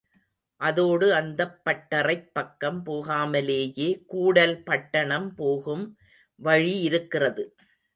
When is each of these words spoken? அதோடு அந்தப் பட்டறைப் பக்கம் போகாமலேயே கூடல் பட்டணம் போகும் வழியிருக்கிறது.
அதோடு 0.61 1.13
அந்தப் 1.13 1.61
பட்டறைப் 1.65 2.31
பக்கம் 2.33 2.85
போகாமலேயே 2.85 3.89
கூடல் 4.07 4.63
பட்டணம் 4.63 5.35
போகும் 5.35 5.85
வழியிருக்கிறது. 6.39 7.45